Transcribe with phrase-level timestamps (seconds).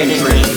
[0.00, 0.48] and drink.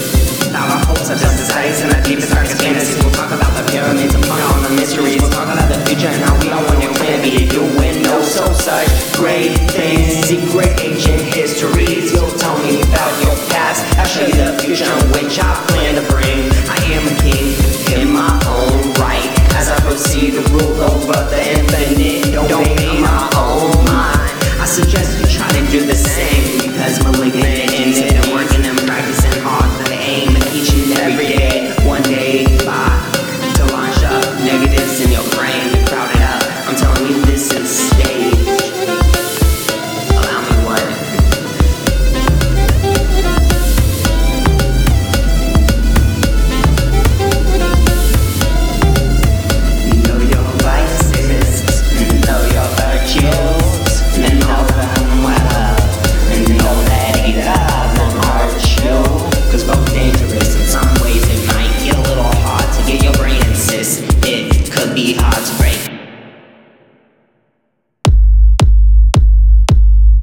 [0.47, 2.95] About our hopes, our justice, studies, and our deepest, darkest fantasies.
[3.03, 5.19] We'll talk about the pyramids and all the mysteries.
[5.19, 7.51] We'll talk about the future and how we all want your plan B.
[7.51, 8.87] You win, no so such
[9.19, 12.13] great things, secret ancient histories.
[12.13, 13.83] You'll tell me about your past.
[13.99, 16.47] I'll show you the future which I plan to bring.
[16.71, 17.51] I am a king
[17.99, 19.27] in my own right.
[19.59, 23.72] As I proceed to rule over the infinite domain of my own
[37.33, 38.32] this is stay.